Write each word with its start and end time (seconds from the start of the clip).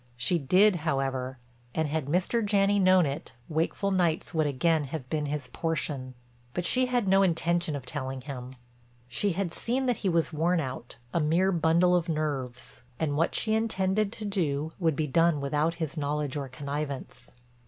She 0.17 0.39
did, 0.39 0.77
however, 0.77 1.37
and 1.75 1.87
had 1.87 2.07
Mr. 2.07 2.43
Janney 2.43 2.79
known 2.79 3.05
it 3.05 3.33
wakeful 3.47 3.91
nights 3.91 4.33
would 4.33 4.47
again 4.47 4.85
have 4.85 5.07
been 5.11 5.27
his 5.27 5.45
portion. 5.45 6.15
But 6.55 6.65
she 6.65 6.87
had 6.87 7.07
no 7.07 7.21
intention 7.21 7.75
of 7.75 7.85
telling 7.85 8.21
him. 8.21 8.55
She 9.07 9.33
had 9.33 9.53
seen 9.53 9.85
that 9.85 9.97
he 9.97 10.09
was 10.09 10.33
worn 10.33 10.59
out, 10.59 10.97
a 11.13 11.19
mere 11.19 11.51
bundle 11.51 11.93
of 11.95 12.09
nerves, 12.09 12.81
and 12.99 13.15
what 13.15 13.35
she 13.35 13.53
intended 13.53 14.11
to 14.13 14.25
do 14.25 14.73
would 14.79 14.95
be 14.95 15.05
done 15.05 15.39
without 15.39 15.75
his 15.75 15.95
knowledge 15.97 16.35
or 16.35 16.49
connivance. 16.49 17.35